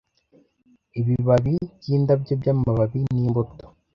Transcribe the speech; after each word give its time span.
ibibabi 0.99 1.53
byindabyo 1.79 2.33
byamababi 2.41 2.99
n'imbuto 3.13 3.65